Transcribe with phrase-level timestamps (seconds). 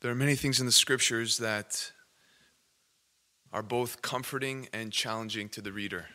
[0.00, 1.90] There are many things in the scriptures that
[3.52, 6.06] are both comforting and challenging to the reader.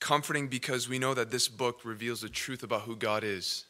[0.00, 3.64] Comforting because we know that this book reveals the truth about who God is.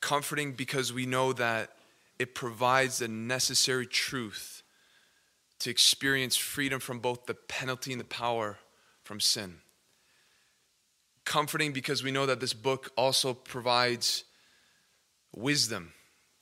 [0.00, 1.76] Comforting because we know that
[2.18, 4.62] it provides the necessary truth
[5.58, 8.56] to experience freedom from both the penalty and the power
[9.02, 9.58] from sin.
[11.26, 14.24] Comforting because we know that this book also provides
[15.34, 15.92] wisdom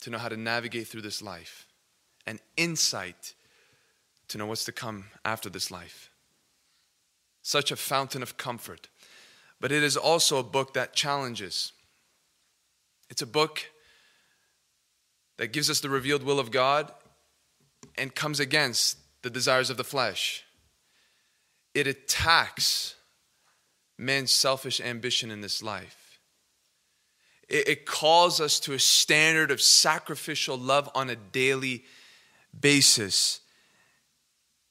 [0.03, 1.67] to know how to navigate through this life
[2.27, 3.35] and insight
[4.29, 6.11] to know what's to come after this life.
[7.43, 8.89] Such a fountain of comfort.
[9.61, 11.73] But it is also a book that challenges.
[13.11, 13.71] It's a book
[15.39, 16.93] that gives us the revealed will of God
[17.97, 20.45] and comes against the desires of the flesh.
[21.75, 22.97] It attacks
[23.99, 26.02] man's selfish ambition in this life.
[27.53, 31.85] It, it calls us to a standard of sacrificial love on a daily
[32.59, 33.41] basis.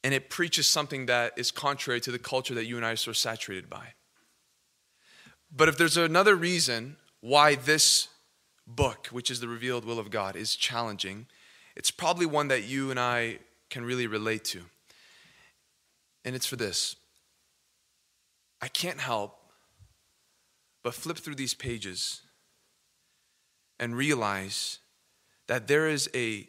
[0.04, 2.98] And it preaches something that is contrary to the culture that you and I are
[2.98, 3.94] so saturated by.
[5.56, 8.08] But if there's another reason why this
[8.66, 11.28] book, which is the revealed will of God, is challenging,
[11.76, 13.40] it's probably one that you and I
[13.70, 14.62] can really relate to.
[16.26, 16.96] And it's for this
[18.60, 19.38] I can't help
[20.84, 22.22] but flip through these pages
[23.82, 24.80] and realize
[25.48, 26.48] that there is a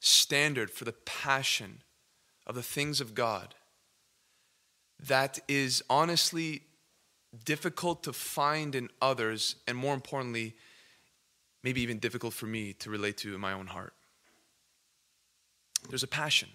[0.00, 1.82] standard for the passion
[2.46, 3.54] of the things of God
[4.98, 6.62] that is honestly
[7.44, 10.54] difficult to find in others, and more importantly,
[11.62, 13.92] maybe even difficult for me to relate to in my own heart.
[15.88, 16.48] There's a passion.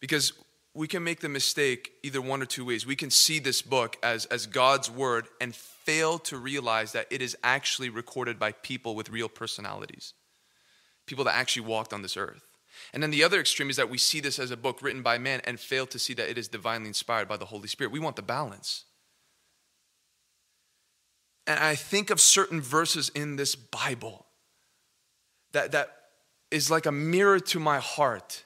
[0.00, 0.32] Because
[0.74, 2.86] we can make the mistake either one or two ways.
[2.86, 7.20] We can see this book as, as God's word and fail to realize that it
[7.20, 10.14] is actually recorded by people with real personalities,
[11.06, 12.42] people that actually walked on this earth.
[12.94, 15.18] And then the other extreme is that we see this as a book written by
[15.18, 17.92] man and fail to see that it is divinely inspired by the Holy Spirit.
[17.92, 18.84] We want the balance.
[21.46, 24.26] And I think of certain verses in this Bible
[25.52, 25.90] that, that
[26.50, 28.44] is like a mirror to my heart.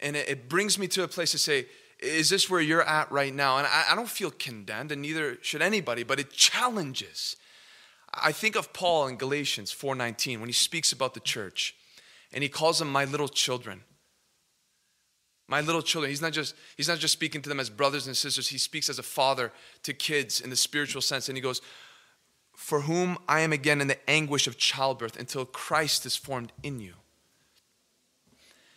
[0.00, 1.66] And it, it brings me to a place to say,
[1.98, 3.58] is this where you're at right now?
[3.58, 7.36] And I, I don't feel condemned, and neither should anybody, but it challenges.
[8.12, 11.74] I think of Paul in Galatians 4:19 when he speaks about the church,
[12.32, 13.82] and he calls them my little children.
[15.48, 16.10] My little children.
[16.10, 18.48] He's not just he's not just speaking to them as brothers and sisters.
[18.48, 19.52] He speaks as a father
[19.84, 21.62] to kids in the spiritual sense, and he goes,
[22.54, 26.80] "For whom I am again in the anguish of childbirth until Christ is formed in
[26.80, 26.94] you."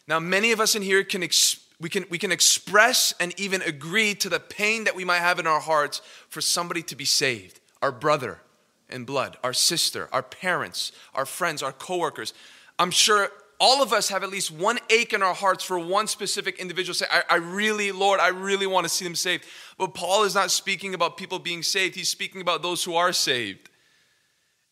[0.09, 3.62] Now, many of us in here can ex- we can we can express and even
[3.62, 7.06] agree to the pain that we might have in our hearts for somebody to be
[7.06, 8.42] saved, our brother
[8.90, 12.34] in blood, our sister, our parents, our friends, our coworkers.
[12.80, 16.08] I'm sure all of us have at least one ache in our hearts for one
[16.08, 16.96] specific individual.
[16.96, 19.46] Say, I, I really, Lord, I really want to see them saved.
[19.78, 23.14] But Paul is not speaking about people being saved, he's speaking about those who are
[23.14, 23.70] saved.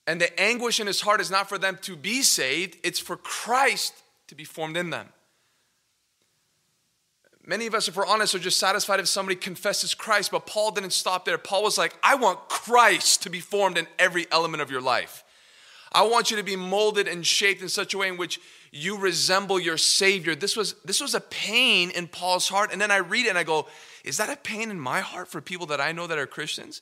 [0.08, 3.18] And the anguish in his heart is not for them to be saved, it's for
[3.18, 3.94] Christ
[4.28, 5.10] to be formed in them.
[7.48, 10.72] Many of us, if we're honest, are just satisfied if somebody confesses Christ, but Paul
[10.72, 11.38] didn't stop there.
[11.38, 15.24] Paul was like, I want Christ to be formed in every element of your life.
[15.94, 18.42] I want you to be molded and shaped in such a way in which
[18.74, 20.36] you resemble your Savior.
[20.36, 22.74] This was, this was a pain in Paul's heart.
[22.74, 23.68] And then I read it and I go,
[24.04, 26.82] Is that a pain in my heart for people that I know that are Christians?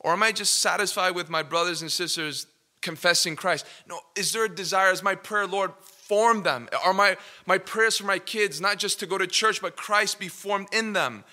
[0.00, 2.46] Or am I just satisfied with my brothers and sisters
[2.80, 3.66] confessing Christ?
[3.86, 4.90] No, is there a desire?
[4.90, 5.72] Is my prayer, Lord,
[6.12, 6.68] form them?
[6.84, 10.18] Are my, my prayers for my kids not just to go to church, but Christ
[10.18, 11.24] be formed in them?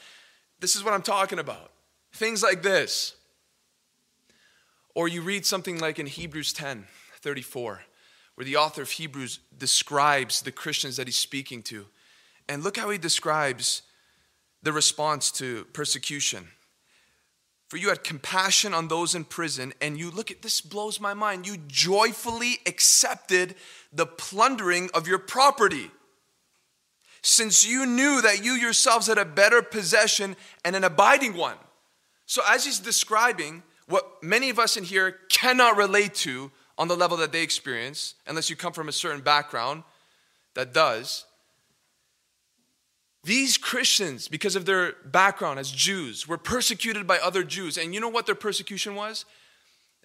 [0.61, 1.73] This is what I'm talking about.
[2.13, 3.13] Things like this.
[4.95, 6.87] Or you read something like in Hebrews 10
[7.21, 7.81] 34,
[8.35, 11.85] where the author of Hebrews describes the Christians that he's speaking to.
[12.47, 13.81] And look how he describes
[14.63, 16.47] the response to persecution.
[17.69, 21.13] For you had compassion on those in prison, and you look at this blows my
[21.13, 21.45] mind.
[21.45, 23.53] You joyfully accepted
[23.93, 25.91] the plundering of your property,
[27.21, 30.35] since you knew that you yourselves had a better possession
[30.65, 31.57] and an abiding one.
[32.25, 36.97] So, as he's describing what many of us in here cannot relate to on the
[36.97, 39.83] level that they experience, unless you come from a certain background
[40.55, 41.25] that does,
[43.23, 47.77] these Christians, because of their background as Jews, were persecuted by other Jews.
[47.77, 49.25] And you know what their persecution was?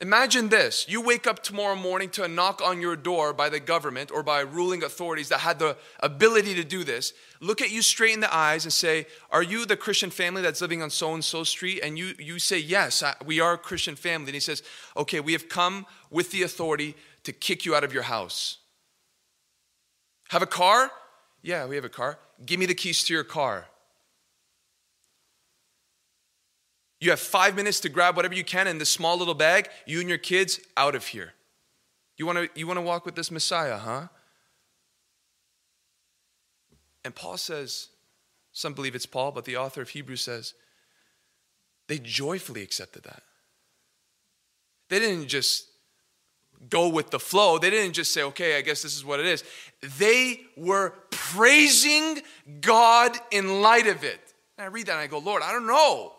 [0.01, 3.61] Imagine this you wake up tomorrow morning to a knock on your door by the
[3.61, 7.13] government or by ruling authorities that had the ability to do this.
[7.41, 10.61] Look at you straight in the eyes and say, Are you the Christian family that's
[10.61, 11.81] living on so and so street?
[11.85, 14.31] And you, you say, Yes, we are a Christian family.
[14.31, 14.65] And he says,
[14.97, 18.59] Okay, we have come with the authority to kick you out of your house.
[20.31, 20.91] Have a car?
[21.45, 22.19] Yeah, we have a car.
[22.47, 23.67] Give me the keys to your car.
[27.01, 30.01] You have five minutes to grab whatever you can in this small little bag, you
[30.01, 31.35] and your kids out of here.
[32.17, 34.09] You want to you want to walk with this Messiah, huh?
[37.05, 37.89] And Paul says,
[38.53, 40.55] some believe it's Paul, but the author of Hebrews says,
[41.89, 43.23] they joyfully accepted that.
[44.89, 45.67] They didn't just
[46.71, 47.59] go with the flow.
[47.59, 49.45] They didn't just say, okay, I guess this is what it is.
[49.99, 52.23] They were praising
[52.61, 54.21] God in light of it.
[54.57, 56.13] And I read that and I go, Lord, I don't know.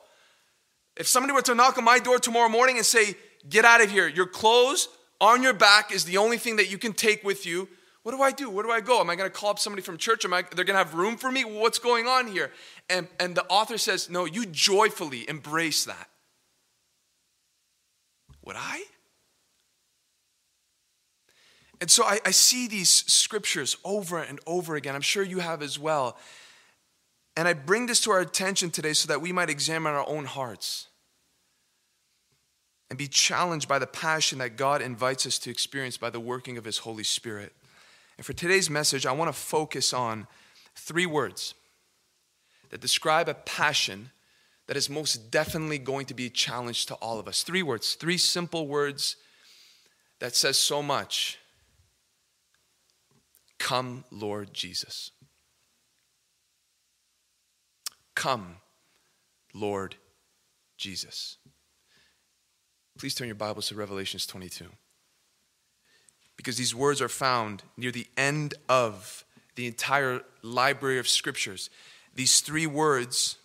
[0.97, 3.15] If somebody were to knock on my door tomorrow morning and say,
[3.49, 4.87] get out of here, your clothes
[5.19, 7.67] on your back is the only thing that you can take with you.
[8.03, 8.49] What do I do?
[8.49, 8.99] Where do I go?
[8.99, 10.25] Am I going to call up somebody from church?
[10.25, 11.43] Am I they're going to have room for me?
[11.43, 12.51] What's going on here?
[12.87, 16.07] And and the author says, "No, you joyfully embrace that."
[18.43, 18.83] Would I?
[21.81, 24.95] And so I, I see these scriptures over and over again.
[24.95, 26.17] I'm sure you have as well.
[27.37, 30.25] And I bring this to our attention today so that we might examine our own
[30.25, 30.87] hearts
[32.89, 36.57] and be challenged by the passion that God invites us to experience by the working
[36.57, 37.53] of His Holy Spirit.
[38.17, 40.27] And for today's message, I want to focus on
[40.75, 41.55] three words
[42.69, 44.11] that describe a passion
[44.67, 47.43] that is most definitely going to be a challenge to all of us.
[47.43, 49.17] Three words, three simple words
[50.19, 51.37] that says so much.
[53.65, 55.09] Come, Lord Jesus.
[58.13, 58.57] Come,
[59.55, 59.95] Lord
[60.77, 61.37] Jesus.
[62.99, 64.65] Please turn your Bibles to Revelations 22.
[66.37, 69.25] Because these words are found near the end of
[69.55, 71.71] the entire library of scriptures.
[72.13, 73.37] These three words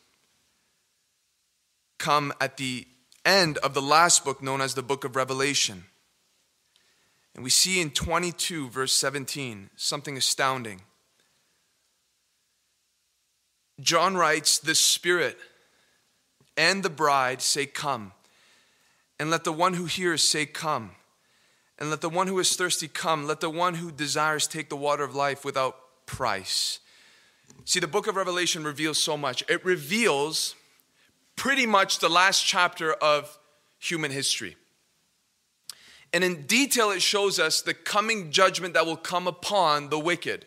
[1.99, 2.87] come at the
[3.25, 5.85] end of the last book known as the book of Revelation.
[7.41, 10.83] And we see in 22, verse 17, something astounding.
[13.81, 15.39] John writes, The Spirit
[16.59, 18.13] and the bride say, Come.
[19.19, 20.91] And let the one who hears say, Come.
[21.79, 23.27] And let the one who is thirsty come.
[23.27, 26.81] Let the one who desires take the water of life without price.
[27.65, 29.43] See, the book of Revelation reveals so much.
[29.49, 30.57] It reveals
[31.37, 33.39] pretty much the last chapter of
[33.79, 34.59] human history.
[36.13, 40.47] And in detail, it shows us the coming judgment that will come upon the wicked.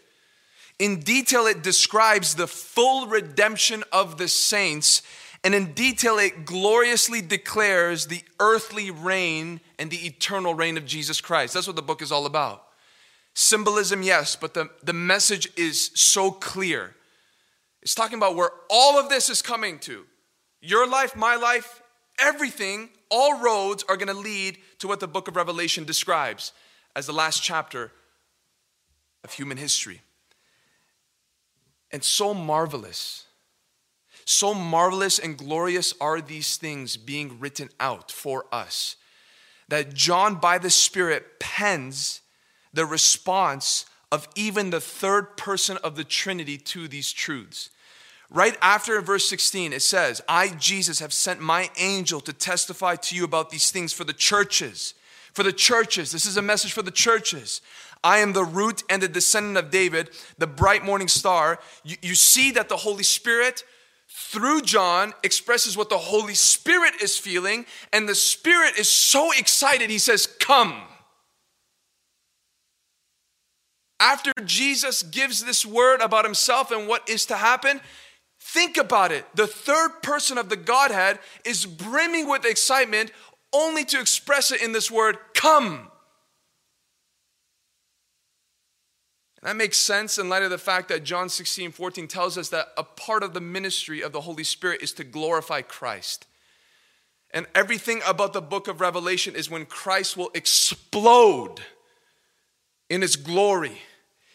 [0.80, 5.02] In detail, it describes the full redemption of the saints.
[5.44, 11.22] And in detail, it gloriously declares the earthly reign and the eternal reign of Jesus
[11.22, 11.54] Christ.
[11.54, 12.66] That's what the book is all about.
[13.34, 16.96] Symbolism, yes, but the, the message is so clear.
[17.82, 20.06] It's talking about where all of this is coming to.
[20.62, 21.82] Your life, my life,
[22.20, 26.52] everything, all roads are going to lead to what the book of Revelation describes
[26.96, 27.92] as the last chapter
[29.24, 30.02] of human history.
[31.92, 33.28] And so marvelous,
[34.26, 38.96] so marvelous and glorious are these things being written out for us
[39.70, 42.22] that John, by the Spirit, pens
[42.74, 47.70] the response of even the third person of the Trinity to these truths.
[48.34, 53.16] Right after verse 16, it says, I, Jesus, have sent my angel to testify to
[53.16, 54.96] you about these things for the churches.
[55.34, 56.12] For the churches.
[56.12, 57.62] This is a message for the churches.
[58.04, 60.10] I am the root and the descendant of David,
[60.40, 61.60] the bright morning star.
[61.84, 63.64] You, you see that the Holy Spirit,
[64.10, 69.92] through John, expresses what the Holy Spirit is feeling, and the Spirit is so excited,
[69.92, 70.82] he says, Come.
[74.00, 77.80] After Jesus gives this word about himself and what is to happen,
[78.54, 79.26] Think about it.
[79.34, 83.12] The third person of the Godhead is brimming with excitement
[83.52, 85.90] only to express it in this word, come.
[89.42, 92.50] And that makes sense in light of the fact that John 16, 14 tells us
[92.50, 96.28] that a part of the ministry of the Holy Spirit is to glorify Christ.
[97.32, 101.56] And everything about the book of Revelation is when Christ will explode
[102.88, 103.82] in his glory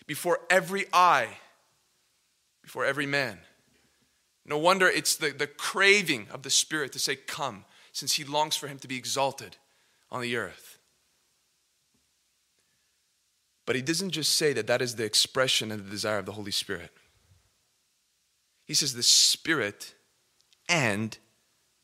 [0.09, 1.39] before every eye,
[2.65, 3.39] before every man.
[4.49, 8.57] No wonder it's the, the craving of the Spirit to say, Come, since He longs
[8.57, 9.59] for Him to be exalted
[10.11, 10.79] on the earth.
[13.67, 16.33] But He doesn't just say that that is the expression and the desire of the
[16.33, 16.91] Holy Spirit.
[18.65, 19.95] He says, The Spirit
[20.67, 21.17] and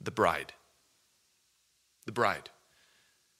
[0.00, 0.54] the bride.
[2.06, 2.48] The bride.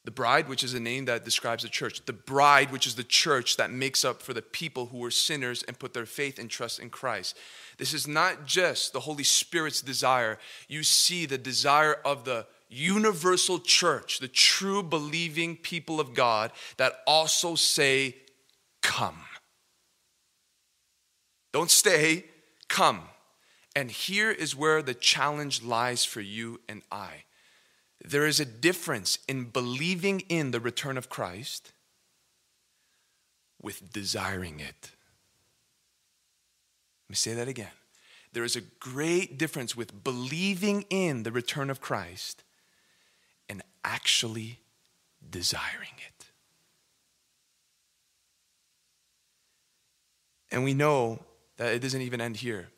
[0.04, 2.04] The bride, which is a name that describes the church.
[2.04, 5.62] The bride, which is the church that makes up for the people who were sinners
[5.62, 7.37] and put their faith and trust in Christ.
[7.78, 10.38] This is not just the Holy Spirit's desire.
[10.68, 17.00] You see the desire of the universal church, the true believing people of God that
[17.06, 18.16] also say,
[18.82, 19.20] Come.
[21.52, 22.26] Don't stay,
[22.68, 23.02] come.
[23.76, 27.25] And here is where the challenge lies for you and I.
[28.04, 31.73] There is a difference in believing in the return of Christ
[33.62, 34.90] with desiring it.
[37.06, 37.70] Let me say that again.
[38.34, 42.44] There is a great difference with believing in the return of Christ
[43.49, 44.61] and actually
[45.28, 46.26] desiring it.
[50.50, 51.20] And we know
[51.56, 52.68] that it doesn't even end here.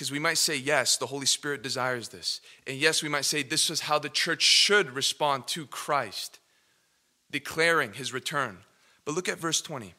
[0.00, 2.40] Because we might say, yes, the Holy Spirit desires this.
[2.66, 6.38] And yes, we might say this is how the church should respond to Christ,
[7.30, 8.60] declaring his return.
[9.04, 9.92] But look at verse 20.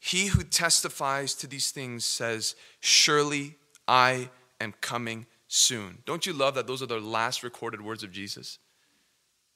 [0.00, 3.54] He who testifies to these things says, Surely
[3.86, 4.30] I
[4.60, 5.98] am coming soon.
[6.04, 8.58] Don't you love that those are the last recorded words of Jesus?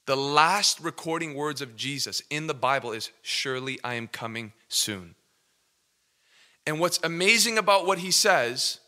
[0.07, 5.17] The last recording words of Jesus in the Bible is, Surely I am coming soon.
[6.65, 8.79] And what's amazing about what he says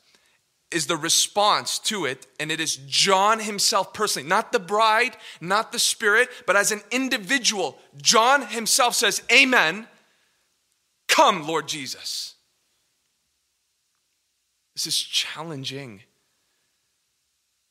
[0.71, 5.71] is the response to it, and it is John himself personally, not the bride, not
[5.71, 7.79] the Spirit, but as an individual.
[8.01, 9.87] John himself says, Amen.
[11.09, 12.35] Come, Lord Jesus.
[14.75, 16.03] This is challenging.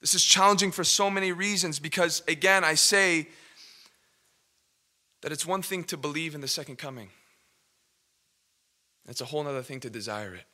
[0.02, 3.28] This is challenging for so many reasons because, again, I say
[5.22, 7.10] that it's one thing to believe in the second coming,
[9.08, 10.46] it's a whole other thing to desire it.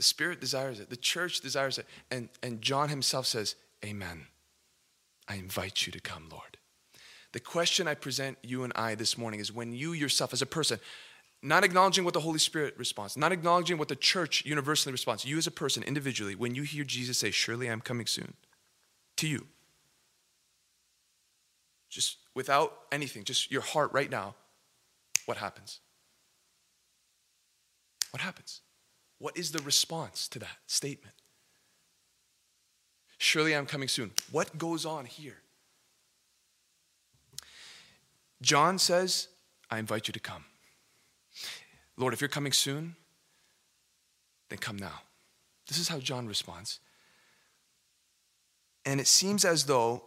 [0.00, 1.84] The Spirit desires it, the church desires it.
[2.10, 3.54] And, and John himself says,
[3.84, 4.28] Amen.
[5.28, 6.56] I invite you to come, Lord.
[7.32, 10.46] The question I present you and I this morning is when you yourself, as a
[10.46, 10.80] person,
[11.42, 15.36] not acknowledging what the Holy Spirit responds, not acknowledging what the church universally responds, you
[15.36, 18.32] as a person, individually, when you hear Jesus say, Surely I'm coming soon,
[19.18, 19.48] to you,
[21.90, 24.34] just without anything, just your heart right now,
[25.26, 25.80] what happens?
[28.12, 28.62] What happens?
[29.20, 31.14] What is the response to that statement?
[33.18, 34.12] Surely I'm coming soon.
[34.32, 35.36] What goes on here?
[38.40, 39.28] John says,
[39.70, 40.46] I invite you to come.
[41.98, 42.96] Lord, if you're coming soon,
[44.48, 45.02] then come now.
[45.68, 46.80] This is how John responds.
[48.86, 50.02] And it seems as though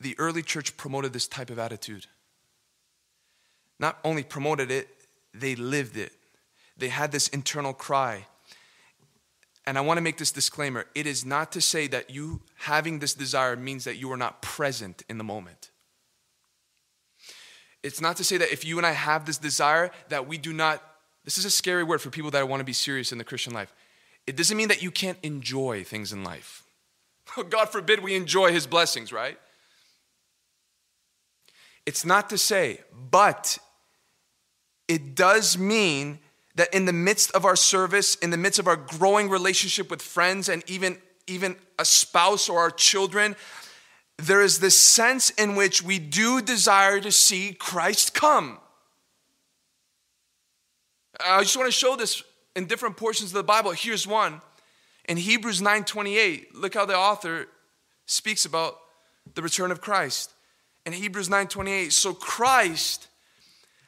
[0.00, 2.06] the early church promoted this type of attitude.
[3.78, 4.88] Not only promoted it,
[5.34, 6.12] they lived it
[6.76, 8.26] they had this internal cry.
[9.66, 12.98] And I want to make this disclaimer it is not to say that you having
[12.98, 15.70] this desire means that you are not present in the moment.
[17.82, 20.52] It's not to say that if you and I have this desire, that we do
[20.52, 20.82] not,
[21.24, 23.52] this is a scary word for people that want to be serious in the Christian
[23.52, 23.74] life.
[24.26, 26.62] It doesn't mean that you can't enjoy things in life.
[27.36, 29.38] Oh, God forbid we enjoy his blessings, right?
[31.86, 33.58] It's not to say, but
[34.88, 36.20] it does mean
[36.54, 40.00] that in the midst of our service, in the midst of our growing relationship with
[40.00, 43.34] friends and even, even a spouse or our children,
[44.18, 48.58] there is this sense in which we do desire to see Christ come.
[51.24, 52.22] I just want to show this
[52.54, 53.72] in different portions of the Bible.
[53.72, 54.40] Here's one.
[55.08, 57.46] In Hebrews 9:28, look how the author
[58.06, 58.78] speaks about
[59.34, 60.32] the return of Christ.
[60.86, 63.08] In Hebrews 9:28, so Christ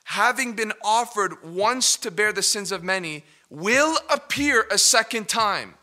[0.06, 5.74] having been offered once to bear the sins of many, will appear a second time.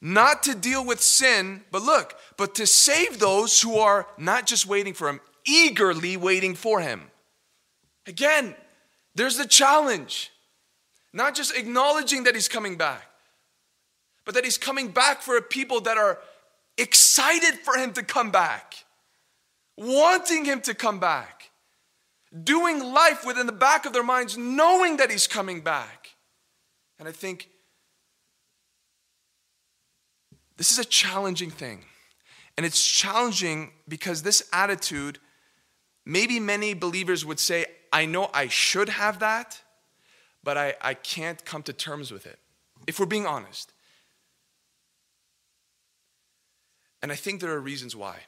[0.00, 4.66] Not to deal with sin, but look, but to save those who are not just
[4.66, 7.02] waiting for him, eagerly waiting for him.
[8.08, 8.56] Again,
[9.14, 10.32] there's the challenge.
[11.12, 13.08] Not just acknowledging that he's coming back,
[14.24, 16.18] but that he's coming back for a people that are
[16.76, 18.74] excited for him to come back,
[19.76, 21.39] wanting him to come back
[22.44, 26.10] doing life within the back of their minds, knowing that He's coming back.
[26.98, 27.48] And I think
[30.56, 31.84] this is a challenging thing.
[32.56, 35.18] And it's challenging because this attitude,
[36.04, 39.60] maybe many believers would say, I know I should have that,
[40.44, 42.38] but I, I can't come to terms with it,
[42.86, 43.72] if we're being honest.
[47.02, 48.18] And I think there are reasons why.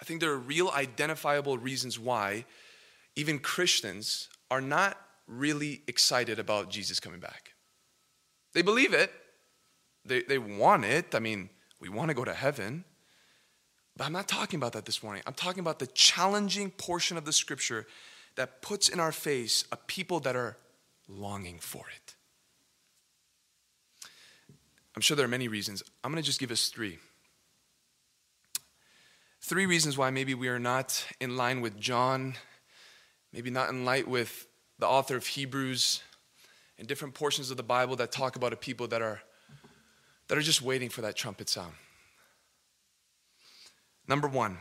[0.00, 2.44] I think there are real identifiable reasons why
[3.16, 7.52] even Christians are not really excited about Jesus coming back.
[8.54, 9.12] They believe it,
[10.04, 11.14] they, they want it.
[11.14, 12.84] I mean, we want to go to heaven.
[13.96, 15.22] But I'm not talking about that this morning.
[15.26, 17.86] I'm talking about the challenging portion of the scripture
[18.36, 20.56] that puts in our face a people that are
[21.08, 22.14] longing for it.
[24.96, 25.82] I'm sure there are many reasons.
[26.02, 26.98] I'm going to just give us three.
[29.42, 32.34] Three reasons why maybe we are not in line with John,
[33.32, 34.46] maybe not in line with
[34.78, 36.02] the author of Hebrews,
[36.78, 39.22] and different portions of the Bible that talk about a people that are
[40.28, 41.72] that are just waiting for that trumpet sound.
[44.06, 44.58] Number 1,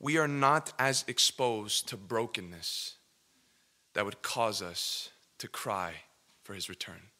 [0.00, 2.96] we are not as exposed to brokenness
[3.94, 5.92] that would cause us to cry
[6.42, 7.10] for his return.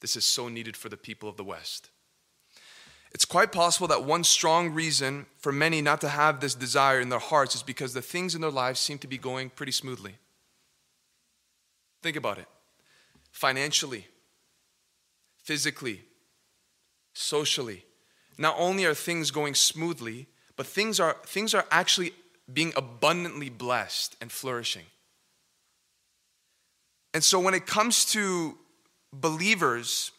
[0.00, 1.90] This is so needed for the people of the West.
[3.12, 7.08] It's quite possible that one strong reason for many not to have this desire in
[7.08, 10.16] their hearts is because the things in their lives seem to be going pretty smoothly.
[12.02, 12.46] Think about it
[13.30, 14.06] financially,
[15.42, 16.02] physically,
[17.12, 17.84] socially.
[18.38, 22.12] Not only are things going smoothly, but things are, things are actually
[22.52, 24.84] being abundantly blessed and flourishing.
[27.12, 28.56] And so when it comes to
[29.12, 30.12] believers,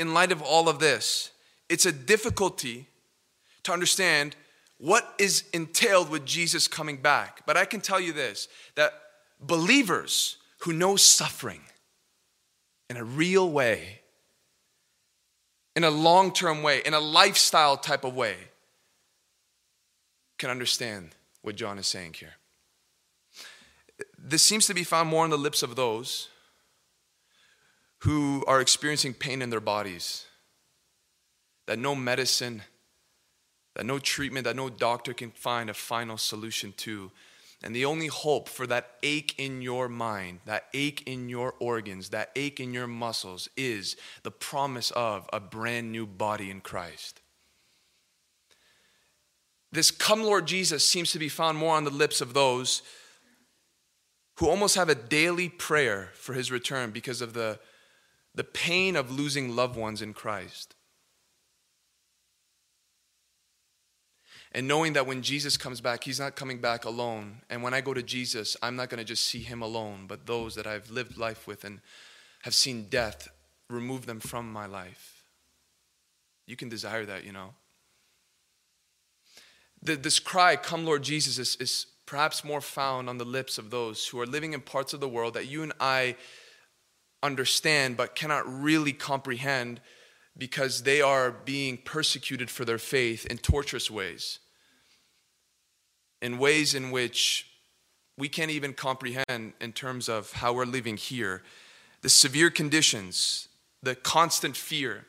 [0.00, 1.30] in light of all of this,
[1.68, 2.88] it's a difficulty
[3.64, 4.34] to understand
[4.78, 7.42] what is entailed with Jesus coming back.
[7.44, 8.94] But I can tell you this that
[9.38, 11.60] believers who know suffering
[12.88, 14.00] in a real way,
[15.76, 18.36] in a long term way, in a lifestyle type of way,
[20.38, 21.10] can understand
[21.42, 22.36] what John is saying here.
[24.18, 26.29] This seems to be found more on the lips of those
[28.00, 30.24] who are experiencing pain in their bodies,
[31.66, 32.62] that no medicine,
[33.74, 37.10] that no treatment, that no doctor can find a final solution to.
[37.62, 42.08] And the only hope for that ache in your mind, that ache in your organs,
[42.08, 47.20] that ache in your muscles is the promise of a brand new body in Christ.
[49.72, 52.80] This come Lord Jesus seems to be found more on the lips of those
[54.38, 57.58] who almost have a daily prayer for his return because of the
[58.34, 60.74] the pain of losing loved ones in Christ.
[64.52, 67.42] And knowing that when Jesus comes back, he's not coming back alone.
[67.48, 70.26] And when I go to Jesus, I'm not going to just see him alone, but
[70.26, 71.80] those that I've lived life with and
[72.42, 73.28] have seen death
[73.68, 75.22] remove them from my life.
[76.46, 77.54] You can desire that, you know.
[79.82, 83.70] The, this cry, Come Lord Jesus, is, is perhaps more found on the lips of
[83.70, 86.16] those who are living in parts of the world that you and I
[87.22, 89.80] understand but cannot really comprehend
[90.36, 94.38] because they are being persecuted for their faith in torturous ways,
[96.22, 97.46] in ways in which
[98.16, 101.42] we can't even comprehend in terms of how we're living here.
[102.02, 103.48] The severe conditions,
[103.82, 105.06] the constant fear,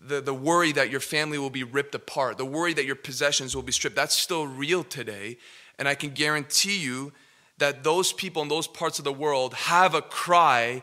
[0.00, 3.54] the, the worry that your family will be ripped apart, the worry that your possessions
[3.54, 5.38] will be stripped, that's still real today.
[5.78, 7.12] And I can guarantee you
[7.58, 10.82] that those people in those parts of the world have a cry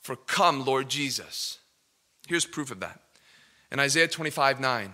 [0.00, 1.58] for, Come, Lord Jesus.
[2.26, 3.00] Here's proof of that.
[3.70, 4.92] In Isaiah 25 9,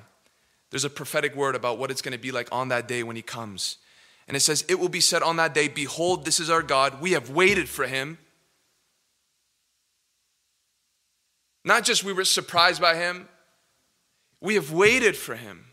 [0.71, 3.17] there's a prophetic word about what it's going to be like on that day when
[3.17, 3.79] He comes.
[4.27, 7.01] And it says, It will be said on that day, Behold, this is our God.
[7.01, 8.19] We have waited for Him.
[11.65, 13.29] Not just we were surprised by Him,
[14.41, 15.67] we have waited for Him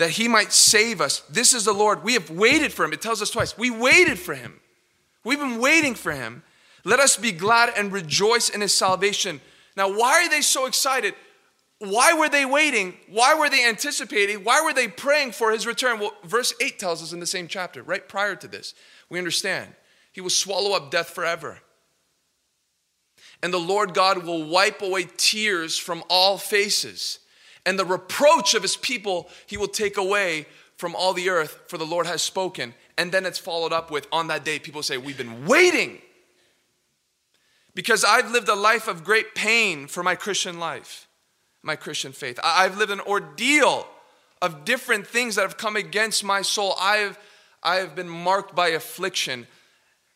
[0.00, 1.20] that he might save us.
[1.28, 2.02] This is the Lord.
[2.02, 2.94] We have waited for him.
[2.94, 3.58] It tells us twice.
[3.58, 4.58] We waited for him.
[5.24, 6.42] We've been waiting for him.
[6.84, 9.42] Let us be glad and rejoice in his salvation.
[9.76, 11.14] Now, why are they so excited?
[11.80, 12.94] Why were they waiting?
[13.10, 14.42] Why were they anticipating?
[14.42, 16.00] Why were they praying for his return?
[16.00, 18.72] Well, verse 8 tells us in the same chapter, right prior to this,
[19.10, 19.74] we understand.
[20.12, 21.58] He will swallow up death forever.
[23.42, 27.18] And the Lord God will wipe away tears from all faces
[27.66, 30.46] and the reproach of his people he will take away
[30.76, 32.74] from all the earth, for the Lord has spoken.
[32.96, 35.98] And then it's followed up with, on that day, people say, We've been waiting.
[37.74, 41.06] Because I've lived a life of great pain for my Christian life,
[41.62, 42.40] my Christian faith.
[42.42, 43.86] I've lived an ordeal
[44.42, 46.74] of different things that have come against my soul.
[46.80, 47.18] I've,
[47.62, 49.46] I have been marked by affliction.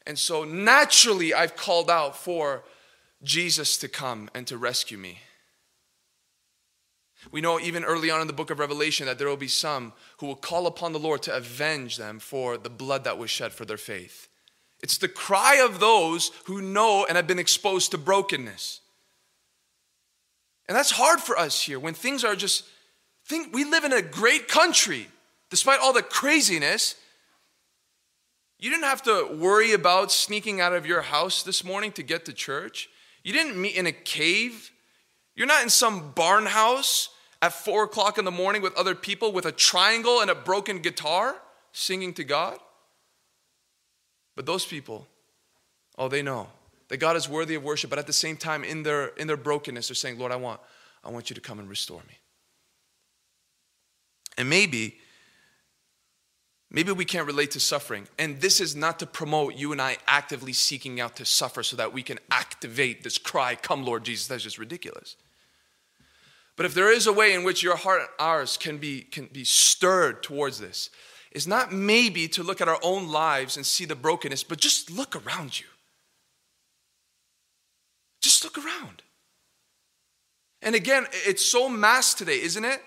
[0.07, 2.64] And so naturally, I've called out for
[3.22, 5.20] Jesus to come and to rescue me.
[7.32, 9.92] We know even early on in the book of Revelation that there will be some
[10.18, 13.52] who will call upon the Lord to avenge them for the blood that was shed
[13.52, 14.28] for their faith.
[14.80, 18.80] It's the cry of those who know and have been exposed to brokenness.
[20.68, 22.64] And that's hard for us here when things are just
[23.26, 25.08] think we live in a great country
[25.50, 26.96] despite all the craziness.
[28.58, 32.24] You didn't have to worry about sneaking out of your house this morning to get
[32.26, 32.88] to church.
[33.22, 34.70] You didn't meet in a cave.
[35.34, 37.08] You're not in some barn house
[37.44, 40.78] at four o'clock in the morning with other people with a triangle and a broken
[40.78, 41.37] guitar
[41.72, 42.59] singing to God?
[44.35, 45.07] But those people,
[45.98, 46.48] oh, they know
[46.88, 49.37] that God is worthy of worship, but at the same time, in their, in their
[49.37, 50.59] brokenness, they're saying, Lord, I want,
[51.04, 52.18] I want you to come and restore me.
[54.38, 54.98] And maybe,
[56.70, 58.09] Maybe we can't relate to suffering.
[58.18, 61.76] And this is not to promote you and I actively seeking out to suffer so
[61.76, 64.26] that we can activate this cry, Come, Lord Jesus.
[64.26, 65.14] That's just ridiculous.
[66.57, 69.27] But if there is a way in which your heart and ours can be, can
[69.27, 70.90] be stirred towards this,
[71.33, 74.90] is not maybe to look at our own lives and see the brokenness, but just
[74.90, 75.67] look around you.
[78.23, 79.03] Just look around.
[80.62, 82.81] And again, it's so masked today, isn't it?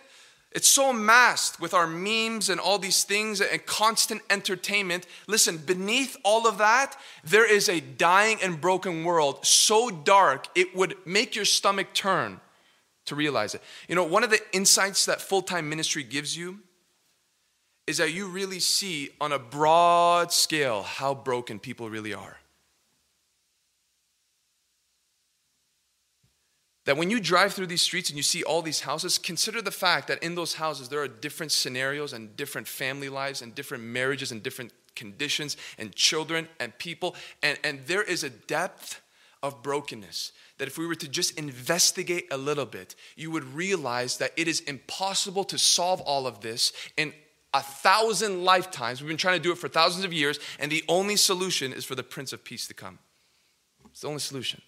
[0.53, 5.05] It's so masked with our memes and all these things and constant entertainment.
[5.27, 10.73] Listen, beneath all of that, there is a dying and broken world so dark it
[10.73, 12.39] would make your stomach turn
[13.07, 13.61] to realize it.
[13.89, 16.59] You know, one of the insights that full time ministry gives you
[17.85, 22.37] is that you really see on a broad scale how broken people really are.
[26.87, 29.71] that when you drive through these streets and you see all these houses, consider the
[29.71, 33.83] fact that in those houses there are different scenarios and different family lives and different
[33.83, 37.13] marriages and different conditions and children and people.
[37.43, 39.01] And, and there is a depth
[39.43, 44.17] of brokenness that if we were to just investigate a little bit, you would realize
[44.17, 47.13] that it is impossible to solve all of this in
[47.53, 49.01] a thousand lifetimes.
[49.01, 51.85] We've been trying to do it for thousands of years, and the only solution is
[51.85, 52.99] for the Prince of Peace to come.
[53.85, 54.61] It's the only solution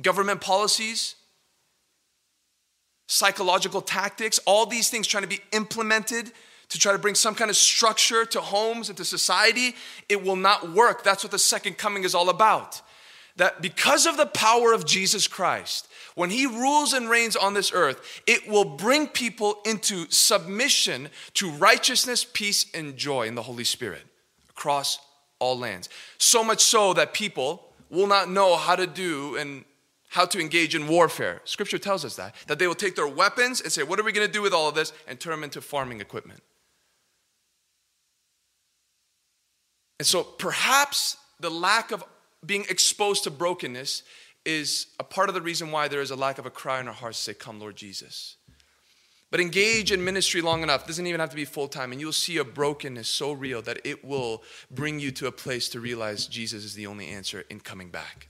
[0.00, 1.16] government policies,
[3.06, 6.32] psychological tactics, all these things trying to be implemented
[6.70, 9.74] to try to bring some kind of structure to homes and to society,
[10.08, 11.02] it will not work.
[11.02, 12.80] That's what the second coming is all about.
[13.36, 17.72] That because of the power of Jesus Christ, when he rules and reigns on this
[17.72, 23.64] earth, it will bring people into submission to righteousness, peace, and joy in the Holy
[23.64, 24.02] Spirit
[24.48, 24.98] across
[25.38, 25.88] all lands.
[26.18, 29.64] So much so that people will not know how to do and
[30.10, 31.40] how to engage in warfare.
[31.44, 32.34] Scripture tells us that.
[32.48, 34.52] That they will take their weapons and say, What are we going to do with
[34.52, 34.92] all of this?
[35.06, 36.42] and turn them into farming equipment.
[40.00, 42.02] And so perhaps the lack of
[42.44, 44.02] being exposed to brokenness
[44.44, 46.88] is a part of the reason why there is a lack of a cry in
[46.88, 48.36] our hearts to say, Come, Lord Jesus.
[49.30, 52.12] But engage in ministry long enough, doesn't even have to be full time, and you'll
[52.12, 56.26] see a brokenness so real that it will bring you to a place to realize
[56.26, 58.28] Jesus is the only answer in coming back.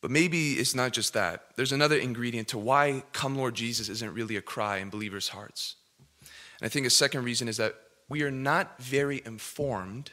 [0.00, 1.44] But maybe it's not just that.
[1.56, 5.76] There's another ingredient to why Come Lord Jesus isn't really a cry in believers' hearts.
[6.20, 7.74] And I think a second reason is that
[8.08, 10.12] we are not very informed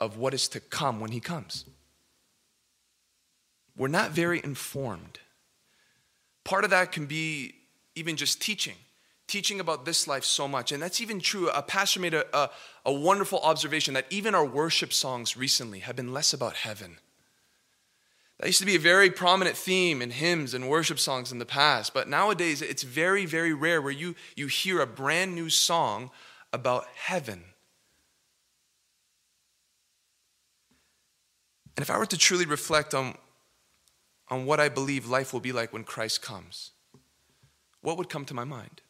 [0.00, 1.64] of what is to come when He comes.
[3.76, 5.20] We're not very informed.
[6.44, 7.54] Part of that can be
[7.94, 8.74] even just teaching,
[9.26, 10.72] teaching about this life so much.
[10.72, 11.48] And that's even true.
[11.50, 12.50] A pastor made a, a,
[12.86, 16.98] a wonderful observation that even our worship songs recently have been less about heaven
[18.38, 21.46] that used to be a very prominent theme in hymns and worship songs in the
[21.46, 26.10] past, but nowadays it's very, very rare where you, you hear a brand new song
[26.52, 27.42] about heaven.
[31.78, 33.16] And if I were to truly reflect on,
[34.26, 36.72] on what I believe life will be like when Christ comes,
[37.82, 38.80] what would come to my mind?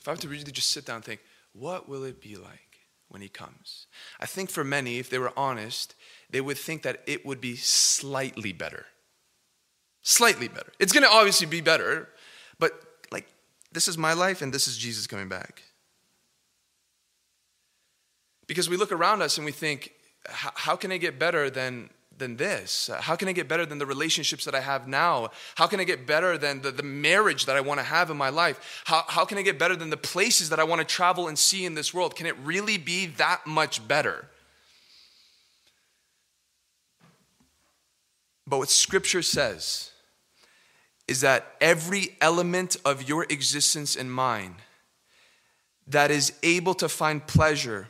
[0.00, 1.20] If I were to really just sit down and think,
[1.52, 2.60] what will it be like?
[3.08, 3.86] when he comes.
[4.18, 5.94] I think for many, if they were honest,
[6.30, 8.86] they would think that it would be slightly better.
[10.02, 10.72] Slightly better.
[10.80, 12.08] It's going to obviously be better,
[12.58, 12.72] but
[13.12, 13.28] like,
[13.70, 15.62] this is my life and this is Jesus coming back.
[18.46, 19.92] Because we look around us and we think,
[20.26, 22.90] how can I get better than than this?
[23.00, 25.30] How can I get better than the relationships that I have now?
[25.56, 28.16] How can I get better than the, the marriage that I want to have in
[28.16, 28.82] my life?
[28.84, 31.38] How, how can I get better than the places that I want to travel and
[31.38, 32.14] see in this world?
[32.16, 34.28] Can it really be that much better?
[38.46, 39.90] But what Scripture says
[41.08, 44.56] is that every element of your existence and mine
[45.86, 47.88] that is able to find pleasure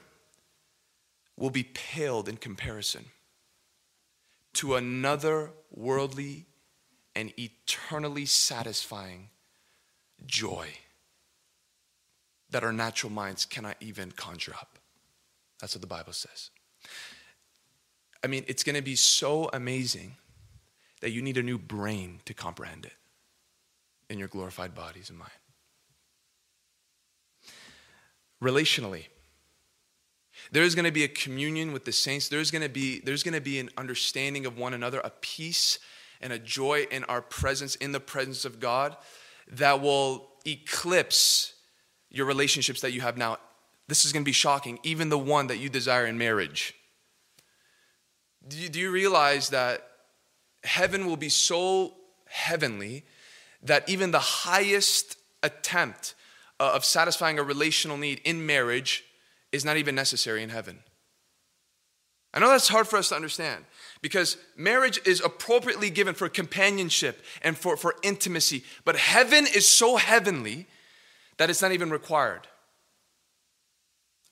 [1.37, 3.07] will be paled in comparison
[4.55, 6.47] to another worldly
[7.17, 9.29] and eternally satisfying
[10.27, 10.69] joy
[12.51, 14.79] that our natural minds cannot even conjure up.
[15.61, 16.51] That's what the Bible says.
[18.23, 20.17] I mean, it's going to be so amazing
[21.01, 22.95] that you need a new brain to comprehend it
[24.09, 25.31] in your glorified bodies and mind.
[28.43, 29.07] Relationally,
[30.53, 32.29] there's going to be a communion with the saints.
[32.29, 35.79] There's going to be there's going to be an understanding of one another, a peace
[36.21, 38.97] and a joy in our presence in the presence of God
[39.53, 41.55] that will eclipse
[42.11, 43.39] your relationships that you have now.
[43.89, 46.75] This is going to be shocking, even the one that you desire in marriage.
[48.47, 49.87] Do you, do you realize that
[50.65, 51.95] heaven will be so
[52.27, 53.05] heavenly
[53.63, 56.15] that even the highest attempt
[56.61, 59.05] uh, of satisfying a relational need in marriage
[59.55, 60.81] is not even necessary in heaven.
[62.35, 63.65] I know that's hard for us to understand
[64.03, 69.97] because marriage is appropriately given for companionship and for, for intimacy, but heaven is so
[69.97, 70.67] heavenly
[71.37, 72.49] that it's not even required.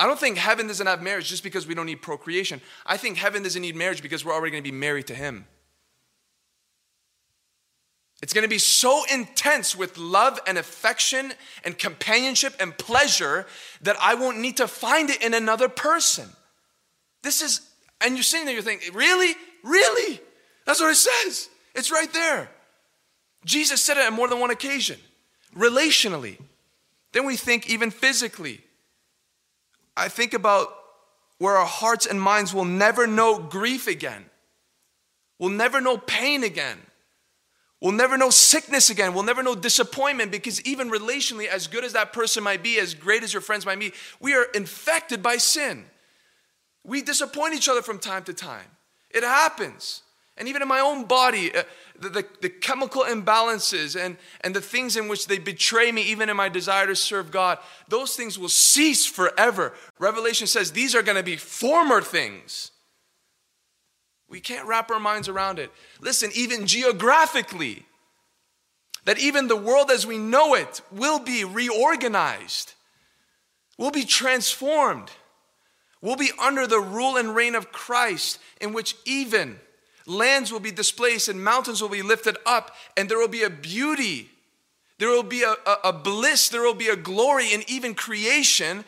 [0.01, 2.61] I don't think heaven doesn't have marriage just because we don't need procreation.
[2.85, 5.47] I think heaven doesn't need marriage because we're already going to be married to Him.
[8.23, 11.33] It's going to be so intense with love and affection
[11.65, 13.47] and companionship and pleasure
[13.83, 16.29] that I won't need to find it in another person.
[17.23, 17.61] This is,
[18.01, 19.35] and you're sitting there, you're thinking, really?
[19.65, 20.21] Really?
[20.65, 21.49] That's what it says.
[21.75, 22.49] It's right there.
[23.45, 25.01] Jesus said it on more than one occasion.
[25.57, 26.39] Relationally.
[27.11, 28.61] Then we think even physically.
[29.97, 30.69] I think about
[31.39, 34.27] where our hearts and minds will never know grief again,
[35.41, 36.79] will never know pain again
[37.83, 39.13] We'll never know sickness again.
[39.13, 42.95] We'll never know disappointment because, even relationally, as good as that person might be, as
[42.95, 45.87] great as your friends might be, we are infected by sin.
[46.85, 48.67] We disappoint each other from time to time.
[49.11, 50.03] It happens.
[50.37, 51.65] And even in my own body, uh,
[51.99, 56.29] the, the, the, chemical imbalances and, and the things in which they betray me, even
[56.29, 59.75] in my desire to serve God, those things will cease forever.
[59.99, 62.72] Revelation says these are going to be former things.
[64.33, 65.71] We can't wrap our minds around it.
[66.01, 67.85] Listen, even geographically,
[69.05, 72.73] that even the world as we know it will be reorganized,
[73.77, 75.11] will be transformed,
[76.01, 79.61] will be under the rule and reign of Christ, in which even
[80.07, 83.51] lands will be displaced and mountains will be lifted up, and there will be a
[83.51, 84.31] beauty,
[84.97, 88.87] there will be a, a, a bliss, there will be a glory in even creation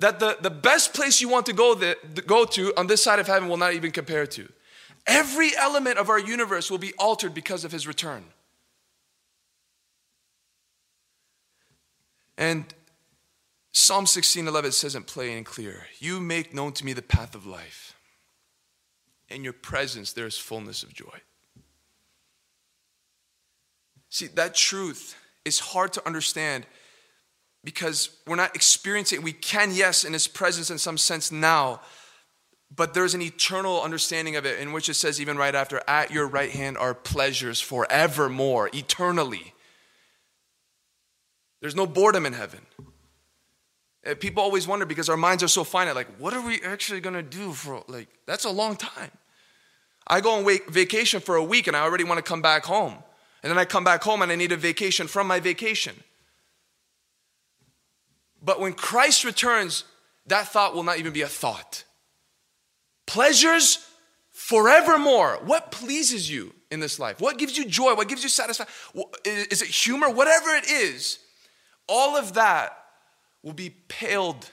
[0.00, 3.20] that the, the best place you want to go, the, go to on this side
[3.20, 4.48] of heaven will not even compare to.
[5.10, 8.24] Every element of our universe will be altered because of his return.
[12.38, 12.64] And
[13.72, 17.34] Psalm 16 11 says it plain and clear You make known to me the path
[17.34, 17.94] of life.
[19.28, 21.20] In your presence, there is fullness of joy.
[24.08, 26.66] See, that truth is hard to understand
[27.64, 29.24] because we're not experiencing it.
[29.24, 31.80] We can, yes, in his presence in some sense now,
[32.74, 36.10] but there's an eternal understanding of it in which it says, even right after, at
[36.10, 39.54] your right hand are pleasures forevermore, eternally.
[41.60, 42.60] There's no boredom in heaven.
[44.06, 47.00] Uh, people always wonder because our minds are so finite, like, what are we actually
[47.00, 49.10] gonna do for, like, that's a long time.
[50.06, 52.94] I go on vacation for a week and I already wanna come back home.
[53.42, 55.94] And then I come back home and I need a vacation from my vacation.
[58.42, 59.84] But when Christ returns,
[60.26, 61.84] that thought will not even be a thought
[63.10, 63.84] pleasures
[64.30, 65.40] forevermore.
[65.44, 67.20] What pleases you in this life?
[67.20, 67.94] What gives you joy?
[67.94, 68.72] What gives you satisfaction?
[69.24, 70.08] Is it humor?
[70.08, 71.18] Whatever it is,
[71.88, 72.76] all of that
[73.42, 74.50] will be paled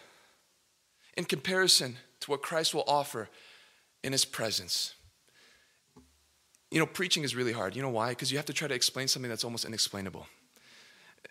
[1.15, 3.30] in comparison to what Christ will offer
[4.04, 4.96] in his presence.
[6.72, 7.76] You know, preaching is really hard.
[7.76, 8.10] You know why?
[8.10, 10.26] Because you have to try to explain something that's almost inexplainable.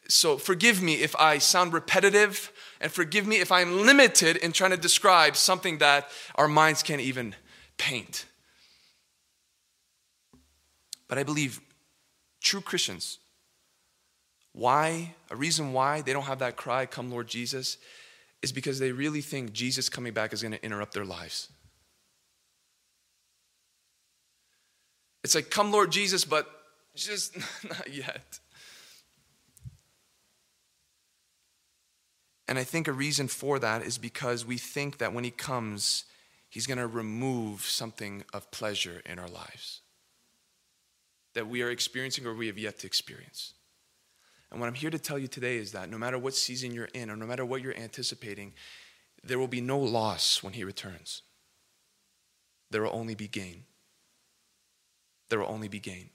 [0.08, 4.70] So forgive me if I sound repetitive, and forgive me if I'm limited in trying
[4.70, 7.34] to describe something that our minds can't even
[7.78, 8.26] paint.
[11.08, 11.60] But I believe
[12.40, 13.18] true Christians,
[14.52, 17.78] why, a reason why they don't have that cry, Come Lord Jesus,
[18.42, 21.50] is because they really think Jesus coming back is going to interrupt their lives.
[25.24, 26.48] It's like, Come Lord Jesus, but
[26.94, 27.36] just
[27.68, 28.38] not yet.
[32.48, 36.04] And I think a reason for that is because we think that when he comes,
[36.48, 39.80] he's going to remove something of pleasure in our lives
[41.34, 43.52] that we are experiencing or we have yet to experience.
[44.50, 46.88] And what I'm here to tell you today is that no matter what season you're
[46.94, 48.54] in or no matter what you're anticipating,
[49.22, 51.20] there will be no loss when he returns.
[52.70, 53.64] There will only be gain.
[55.28, 56.08] There will only be gain.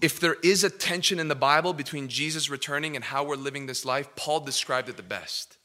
[0.00, 3.66] If there is a tension in the Bible between Jesus returning and how we're living
[3.66, 5.58] this life, Paul described it the best.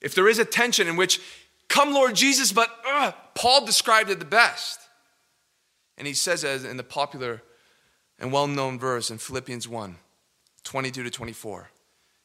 [0.00, 1.20] If there is a tension in which,
[1.68, 4.80] come Lord Jesus, but uh, Paul described it the best.
[5.96, 7.42] And he says, as in the popular
[8.18, 9.96] and well known verse in Philippians 1
[10.64, 11.70] 22 to 24,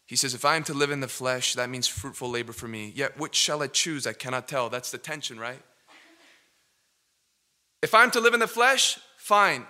[0.06, 2.68] he says, If I am to live in the flesh, that means fruitful labor for
[2.68, 2.92] me.
[2.96, 4.06] Yet which shall I choose?
[4.06, 4.70] I cannot tell.
[4.70, 5.62] That's the tension, right?
[7.82, 9.66] If I'm to live in the flesh, fine.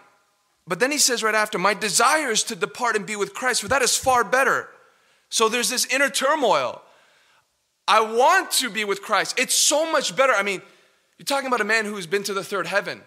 [0.68, 3.62] But then he says right after, My desire is to depart and be with Christ,
[3.62, 4.70] for that is far better.
[5.30, 6.82] So there's this inner turmoil.
[7.88, 9.40] I want to be with Christ.
[9.40, 10.34] It's so much better.
[10.34, 10.62] I mean,
[11.18, 13.02] you're talking about a man who's been to the third heaven.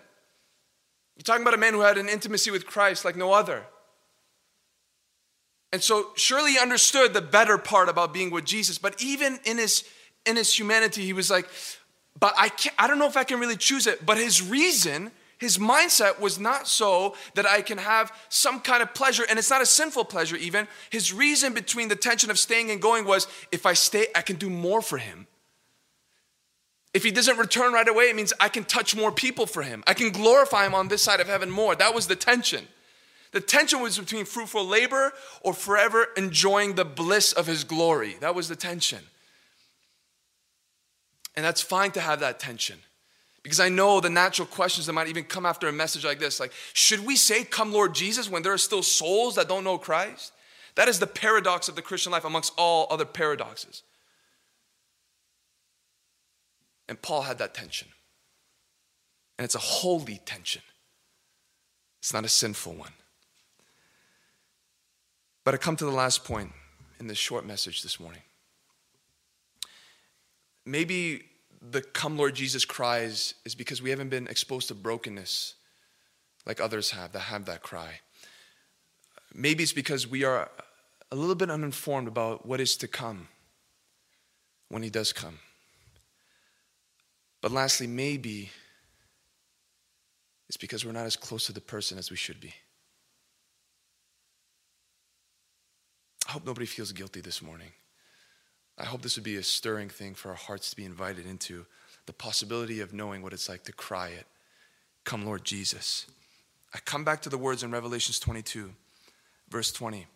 [1.16, 3.64] You're talking about a man who had an intimacy with Christ like no other.
[5.72, 9.58] And so surely he understood the better part about being with Jesus, but even in
[9.58, 9.84] his
[10.26, 11.48] in his humanity, he was like,
[12.18, 14.04] but I can't, I don't know if I can really choose it.
[14.04, 18.92] But his reason, his mindset was not so that I can have some kind of
[18.92, 20.68] pleasure, and it's not a sinful pleasure even.
[20.90, 24.36] His reason between the tension of staying and going was if I stay, I can
[24.36, 25.26] do more for him.
[26.92, 29.82] If he doesn't return right away, it means I can touch more people for him.
[29.86, 31.74] I can glorify him on this side of heaven more.
[31.74, 32.68] That was the tension.
[33.32, 38.16] The tension was between fruitful labor or forever enjoying the bliss of his glory.
[38.20, 39.04] That was the tension.
[41.34, 42.80] And that's fine to have that tension.
[43.42, 46.40] Because I know the natural questions that might even come after a message like this
[46.40, 49.78] like, should we say, Come, Lord Jesus, when there are still souls that don't know
[49.78, 50.32] Christ?
[50.74, 53.82] That is the paradox of the Christian life amongst all other paradoxes.
[56.88, 57.88] And Paul had that tension.
[59.38, 60.62] And it's a holy tension,
[62.00, 62.92] it's not a sinful one.
[65.44, 66.52] But I come to the last point
[66.98, 68.20] in this short message this morning.
[70.66, 71.29] Maybe
[71.60, 75.54] the come Lord Jesus cries is because we haven't been exposed to brokenness
[76.46, 78.00] like others have that have that cry.
[79.34, 80.50] Maybe it's because we are
[81.12, 83.28] a little bit uninformed about what is to come
[84.68, 85.38] when He does come.
[87.42, 88.50] But lastly, maybe
[90.48, 92.54] it's because we're not as close to the person as we should be.
[96.26, 97.70] I hope nobody feels guilty this morning.
[98.80, 101.66] I hope this would be a stirring thing for our hearts to be invited into
[102.06, 104.26] the possibility of knowing what it's like to cry it.
[105.04, 106.06] Come, Lord Jesus.
[106.72, 108.70] I come back to the words in Revelations 22,
[109.50, 110.06] verse 20,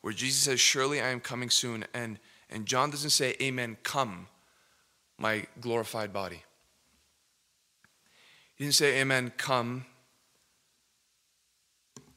[0.00, 1.84] where Jesus says, Surely I am coming soon.
[1.92, 4.28] And, and John doesn't say, Amen, come,
[5.18, 6.42] my glorified body.
[8.54, 9.84] He didn't say, Amen, come,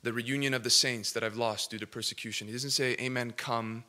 [0.04, 2.48] the reunion of the saints that I've lost due to persecution.
[2.48, 3.84] He doesn't say, Amen, come,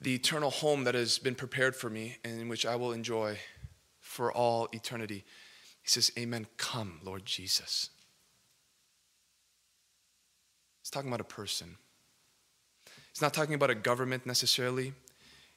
[0.00, 3.38] the eternal home that has been prepared for me and in which I will enjoy
[4.00, 5.24] for all eternity.
[5.82, 7.90] He says, Amen, come, Lord Jesus.
[10.82, 11.76] He's talking about a person.
[13.12, 14.92] He's not talking about a government necessarily.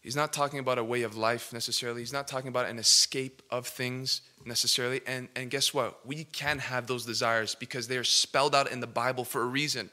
[0.02, 2.02] He's not talking about a way of life necessarily.
[2.02, 5.02] He's not talking about an escape of things necessarily.
[5.06, 6.06] And, and guess what?
[6.06, 9.46] We can have those desires because they are spelled out in the Bible for a
[9.46, 9.92] reason.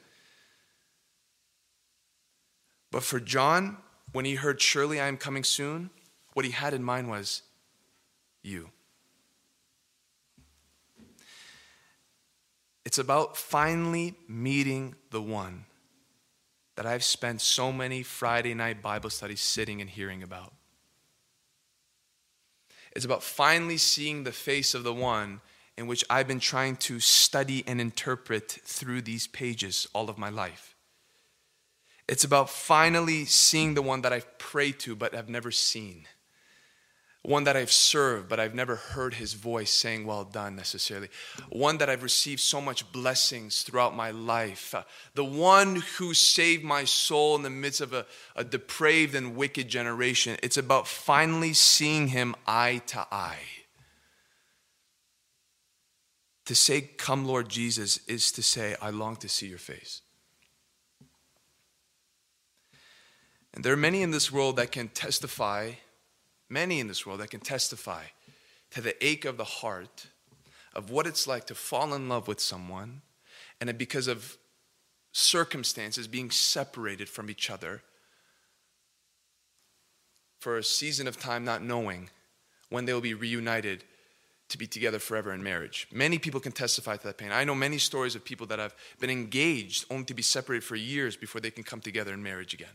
[2.91, 3.77] But for John,
[4.11, 5.89] when he heard, Surely I am coming soon,
[6.33, 7.43] what he had in mind was
[8.43, 8.69] you.
[12.85, 15.65] It's about finally meeting the one
[16.75, 20.53] that I've spent so many Friday night Bible studies sitting and hearing about.
[22.93, 25.41] It's about finally seeing the face of the one
[25.77, 30.29] in which I've been trying to study and interpret through these pages all of my
[30.29, 30.75] life.
[32.09, 36.05] It's about finally seeing the one that I've prayed to but have never seen
[37.23, 41.09] one that I've served, but I've never heard his voice saying, Well done, necessarily.
[41.49, 44.73] One that I've received so much blessings throughout my life.
[44.73, 44.83] Uh,
[45.15, 49.67] the one who saved my soul in the midst of a, a depraved and wicked
[49.67, 50.37] generation.
[50.41, 53.43] It's about finally seeing him eye to eye.
[56.45, 60.01] To say, Come, Lord Jesus, is to say, I long to see your face.
[63.53, 65.71] And there are many in this world that can testify
[66.49, 68.03] many in this world that can testify
[68.71, 70.07] to the ache of the heart
[70.73, 73.01] of what it's like to fall in love with someone
[73.59, 74.37] and because of
[75.11, 77.81] circumstances being separated from each other
[80.39, 82.09] for a season of time not knowing
[82.69, 83.83] when they will be reunited
[84.47, 85.87] to be together forever in marriage.
[85.91, 87.31] Many people can testify to that pain.
[87.31, 90.75] I know many stories of people that have been engaged only to be separated for
[90.75, 92.69] years before they can come together in marriage again.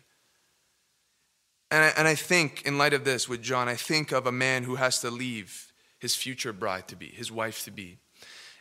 [1.75, 4.33] And I, and I think, in light of this with John, I think of a
[4.33, 7.99] man who has to leave his future bride to be, his wife to be.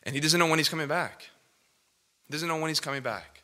[0.02, 1.30] And he doesn't know when he's coming back.
[2.26, 3.44] He doesn't know when he's coming back.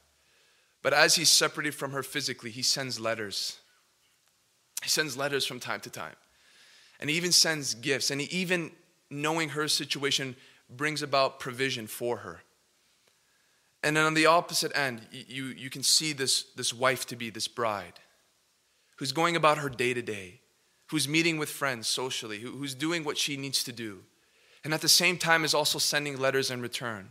[0.82, 3.60] But as he's separated from her physically, he sends letters.
[4.82, 6.16] He sends letters from time to time.
[7.00, 8.10] And he even sends gifts.
[8.10, 8.72] And he even,
[9.12, 10.36] knowing her situation,
[10.68, 12.42] brings about provision for her.
[13.84, 17.30] And then on the opposite end, you, you can see this, this wife to be,
[17.30, 18.00] this bride
[19.00, 20.42] who's going about her day to day,
[20.88, 24.04] who's meeting with friends socially, who, who's doing what she needs to do,
[24.64, 27.10] and at the same time is also sending letters in return.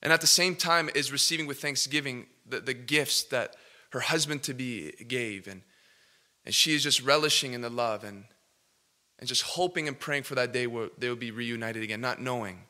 [0.00, 3.56] And at the same time is receiving with thanksgiving the, the gifts that
[3.90, 5.48] her husband to be gave.
[5.48, 5.62] And,
[6.44, 8.24] and she is just relishing in the love and,
[9.18, 12.20] and just hoping and praying for that day where they will be reunited again, not
[12.20, 12.60] knowing.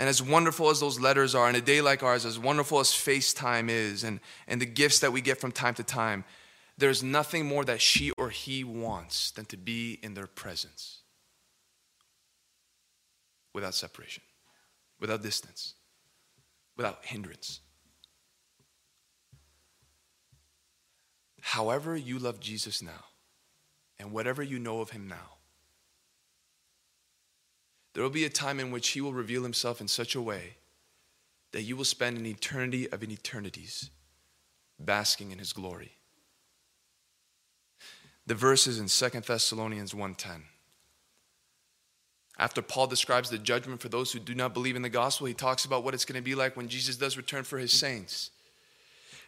[0.00, 2.88] And as wonderful as those letters are, and a day like ours, as wonderful as
[2.88, 6.24] FaceTime is, and, and the gifts that we get from time to time,
[6.78, 11.02] there's nothing more that she or he wants than to be in their presence
[13.52, 14.22] without separation,
[15.00, 15.74] without distance,
[16.78, 17.60] without hindrance.
[21.42, 23.04] However, you love Jesus now,
[23.98, 25.39] and whatever you know of him now,
[27.92, 30.56] there will be a time in which he will reveal himself in such a way
[31.52, 33.90] that you will spend an eternity of an eternities
[34.78, 35.92] basking in his glory.
[38.26, 40.44] The verses in 2 Thessalonians 1:10.
[42.38, 45.34] After Paul describes the judgment for those who do not believe in the gospel, he
[45.34, 48.30] talks about what it's going to be like when Jesus does return for his saints.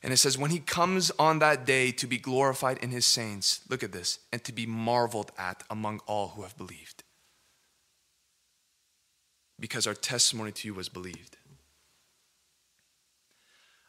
[0.02, 3.60] And it says, when he comes on that day to be glorified in his saints,
[3.68, 7.01] look at this, and to be marveled at among all who have believed
[9.58, 11.36] because our testimony to you was believed.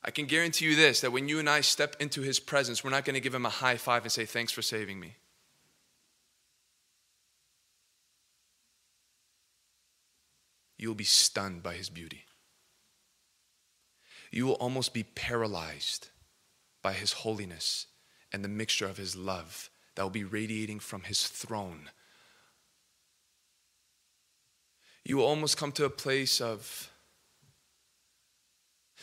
[0.04, 2.90] I can guarantee you this that when you and I step into his presence, we're
[2.90, 5.16] not going to give him a high five and say, Thanks for saving me.
[10.78, 12.26] You'll be stunned by his beauty.
[14.32, 16.10] You will almost be paralyzed
[16.82, 17.86] by his holiness
[18.34, 21.90] and the mixture of his love that will be radiating from his throne
[25.06, 26.90] you will almost come to a place of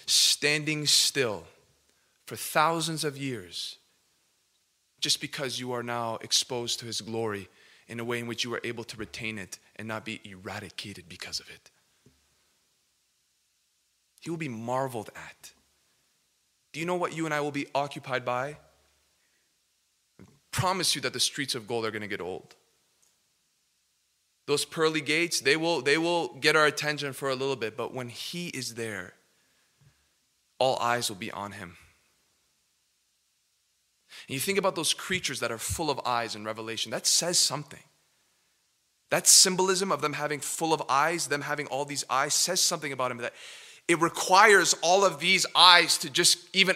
[0.06, 1.44] standing still
[2.26, 3.76] for thousands of years
[5.00, 7.48] just because you are now exposed to his glory
[7.88, 11.08] in a way in which you are able to retain it and not be eradicated
[11.08, 11.70] because of it.
[14.20, 15.52] He will be marveled at.
[16.72, 18.56] Do you know what you and I will be occupied by?
[20.20, 22.54] I promise you that the streets of gold are going to get old
[24.50, 27.94] those pearly gates, they will, they will get our attention for a little bit, but
[27.94, 29.12] when He is there,
[30.58, 31.76] all eyes will be on Him.
[34.26, 37.38] And you think about those creatures that are full of eyes in Revelation, that says
[37.38, 37.84] something.
[39.10, 42.92] That symbolism of them having full of eyes, them having all these eyes, says something
[42.92, 43.34] about Him that
[43.86, 46.74] it requires all of these eyes to just even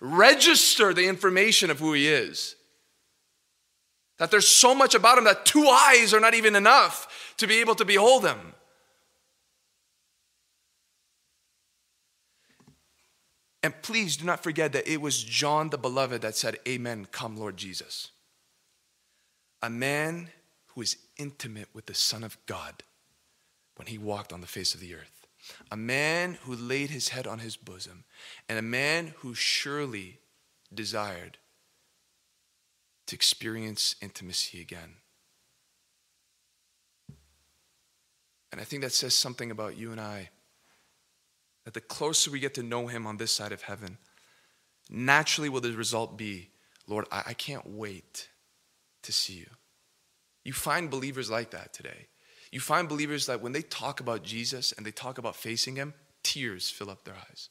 [0.00, 2.56] register the information of who He is.
[4.22, 7.58] That there's so much about him that two eyes are not even enough to be
[7.58, 8.54] able to behold him.
[13.64, 17.36] And please do not forget that it was John the Beloved that said, Amen, come,
[17.36, 18.12] Lord Jesus.
[19.60, 20.30] A man
[20.66, 22.84] who is intimate with the Son of God
[23.74, 25.26] when he walked on the face of the earth.
[25.72, 28.04] A man who laid his head on his bosom,
[28.48, 30.20] and a man who surely
[30.72, 31.38] desired
[33.06, 34.94] to experience intimacy again.
[38.50, 40.30] And I think that says something about you and I.
[41.64, 43.98] That the closer we get to know Him on this side of heaven,
[44.90, 46.50] naturally will the result be,
[46.86, 48.28] Lord, I, I can't wait
[49.02, 49.46] to see you.
[50.44, 52.08] You find believers like that today.
[52.50, 55.94] You find believers that when they talk about Jesus and they talk about facing Him,
[56.22, 57.48] tears fill up their eyes.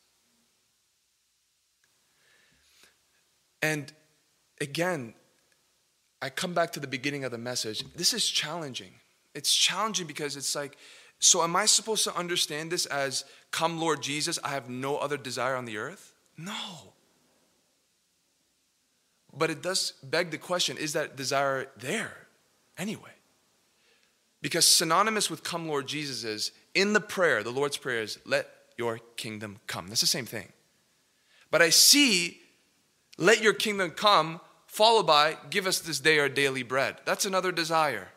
[3.61, 3.91] And
[4.59, 5.13] again,
[6.21, 7.83] I come back to the beginning of the message.
[7.95, 8.91] This is challenging.
[9.33, 10.77] It's challenging because it's like,
[11.19, 15.17] so am I supposed to understand this as, come Lord Jesus, I have no other
[15.17, 16.13] desire on the earth?
[16.37, 16.93] No.
[19.35, 22.11] But it does beg the question is that desire there
[22.77, 23.11] anyway?
[24.41, 28.47] Because synonymous with come Lord Jesus is in the prayer, the Lord's prayer is, let
[28.77, 29.87] your kingdom come.
[29.87, 30.47] That's the same thing.
[31.51, 32.39] But I see,
[33.17, 34.41] let your kingdom come
[34.71, 36.95] followed by, give us this day our daily bread.
[37.03, 38.07] That's another desire.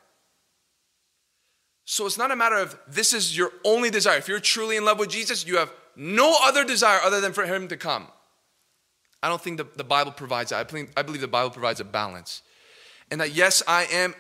[1.85, 4.19] So it's not a matter of this is your only desire.
[4.19, 7.45] If you're truly in love with Jesus, you have no other desire other than for
[7.45, 8.07] him to come.
[9.21, 10.73] I don't think the, the Bible provides that.
[10.73, 12.43] I I believe the Bible provides a balance.
[13.11, 14.15] And that, yes, I am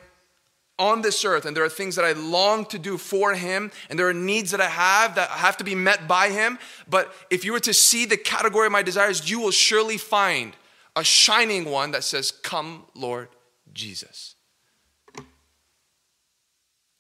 [0.76, 3.96] on this earth and there are things that I long to do for him and
[3.96, 6.58] there are needs that I have that have to be met by him.
[6.88, 10.56] But if you were to see the category of my desires, you will surely find
[10.96, 13.28] a shining one that says, Come, Lord
[13.72, 14.34] Jesus.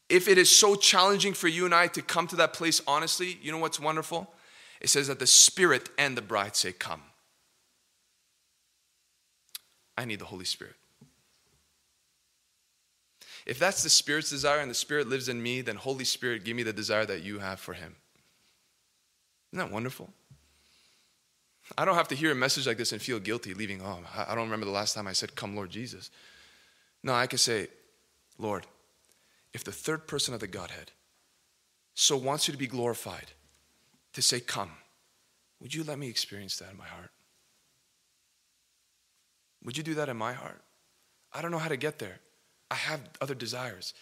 [0.08, 3.38] If it is so challenging for you and I to come to that place honestly,
[3.42, 4.30] you know what's wonderful?
[4.80, 7.02] It says that the Spirit and the bride say, Come.
[9.96, 10.74] I need the Holy Spirit.
[13.46, 16.56] If that's the Spirit's desire and the Spirit lives in me, then Holy Spirit, give
[16.56, 17.94] me the desire that you have for Him.
[19.52, 20.10] Isn't that wonderful?
[21.78, 23.80] I don't have to hear a message like this and feel guilty leaving.
[23.82, 26.10] Oh, I don't remember the last time I said, Come, Lord Jesus.
[27.02, 27.68] No, I can say,
[28.38, 28.66] Lord,
[29.52, 30.90] if the third person of the Godhead
[31.94, 33.32] so wants you to be glorified,
[34.12, 34.70] to say, Come.
[35.60, 37.10] Would you let me experience that in my heart?
[39.64, 40.62] Would you do that in my heart?
[41.32, 42.20] I don't know how to get there.
[42.70, 43.94] I have other desires,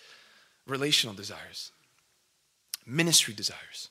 [0.66, 1.70] relational desires,
[2.84, 3.90] ministry desires.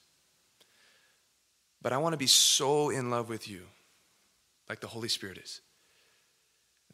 [1.82, 3.64] But I want to be so in love with you,
[4.70, 5.62] like the Holy Spirit is,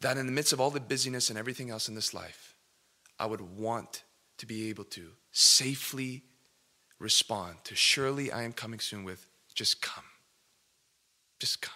[0.00, 2.54] that in the midst of all the busyness and everything else in this life,
[3.18, 4.04] I would want
[4.38, 6.22] to be able to safely
[6.98, 10.04] respond to surely I am coming soon with just come.
[11.38, 11.74] Just come.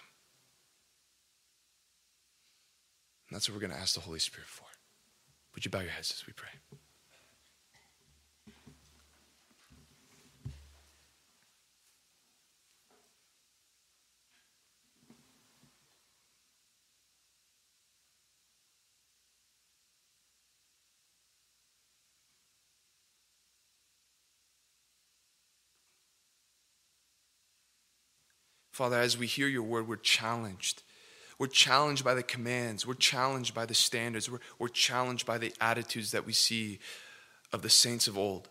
[3.28, 4.64] And that's what we're going to ask the Holy Spirit for.
[5.54, 6.50] Would you bow your heads as we pray?
[28.72, 30.82] Father, as we hear your word, we're challenged.
[31.38, 32.86] We're challenged by the commands.
[32.86, 34.30] We're challenged by the standards.
[34.30, 36.78] We're, we're challenged by the attitudes that we see
[37.52, 38.48] of the saints of old.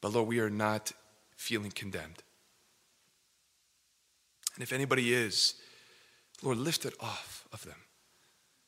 [0.00, 0.92] But Lord, we are not
[1.36, 2.22] feeling condemned.
[4.54, 5.54] And if anybody is,
[6.42, 7.78] Lord, lift it off of them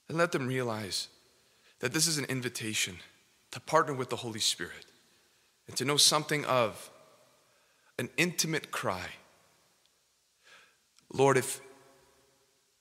[0.08, 1.08] and let them realize
[1.78, 2.96] that this is an invitation
[3.52, 4.86] to partner with the Holy Spirit
[5.68, 6.90] and to know something of
[7.98, 9.06] an intimate cry
[11.14, 11.60] Lord, if,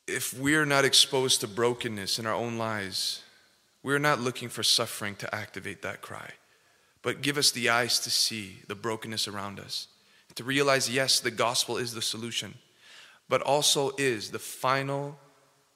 [0.07, 3.21] if we're not exposed to brokenness in our own lives,
[3.83, 6.31] we're not looking for suffering to activate that cry.
[7.03, 9.87] But give us the eyes to see the brokenness around us,
[10.33, 12.55] to realize, yes, the gospel is the solution,
[13.29, 15.19] but also is the final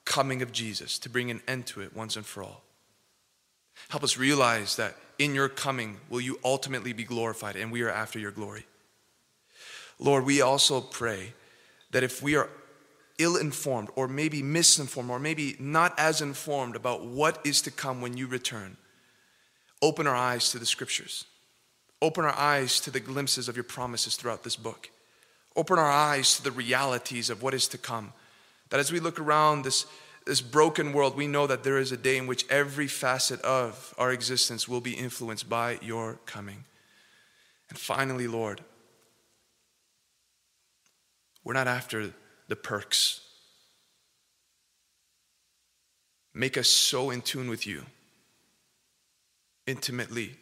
[0.04, 2.64] coming of Jesus to bring an end to it once and for all.
[3.88, 7.90] Help us realize that in your coming will you ultimately be glorified, and we are
[7.90, 8.66] after your glory.
[10.00, 11.34] Lord, we also pray
[11.90, 12.50] that if we are
[13.18, 18.00] ill informed or maybe misinformed or maybe not as informed about what is to come
[18.00, 18.76] when you return,
[19.82, 21.24] open our eyes to the scriptures.
[22.00, 24.90] Open our eyes to the glimpses of your promises throughout this book.
[25.56, 28.12] Open our eyes to the realities of what is to come.
[28.70, 29.86] That as we look around this,
[30.24, 33.94] this broken world, we know that there is a day in which every facet of
[33.98, 36.64] our existence will be influenced by your coming.
[37.68, 38.60] And finally, Lord,
[41.48, 42.12] we're not after
[42.48, 43.22] the perks.
[46.34, 47.84] Make us so in tune with you,
[49.66, 50.36] intimately,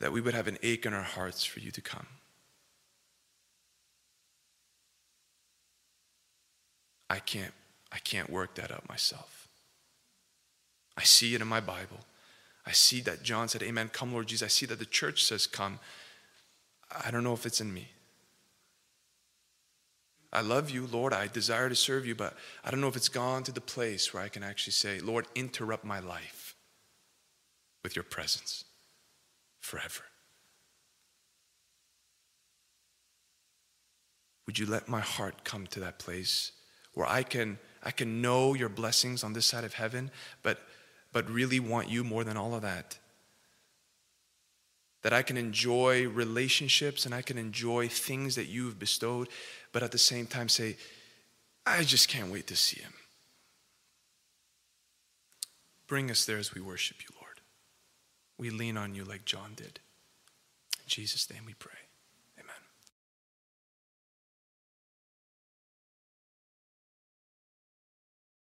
[0.00, 2.08] that we would have an ache in our hearts for you to come.
[7.08, 7.54] I can't,
[7.92, 9.46] I can't work that out myself.
[10.98, 12.00] I see it in my Bible.
[12.66, 14.46] I see that John said, Amen, come, Lord Jesus.
[14.46, 15.78] I see that the church says, Come.
[17.02, 17.88] I don't know if it's in me.
[20.32, 21.12] I love you, Lord.
[21.12, 22.34] I desire to serve you, but
[22.64, 25.26] I don't know if it's gone to the place where I can actually say, Lord,
[25.36, 26.56] interrupt my life
[27.84, 28.64] with your presence
[29.60, 30.02] forever.
[34.46, 36.50] Would you let my heart come to that place
[36.94, 40.10] where I can, I can know your blessings on this side of heaven,
[40.42, 40.58] but,
[41.12, 42.98] but really want you more than all of that?
[45.04, 49.28] That I can enjoy relationships and I can enjoy things that you've bestowed,
[49.70, 50.76] but at the same time say,
[51.66, 52.94] I just can't wait to see him.
[55.86, 57.40] Bring us there as we worship you, Lord.
[58.38, 59.78] We lean on you like John did.
[60.78, 61.83] In Jesus' name we pray.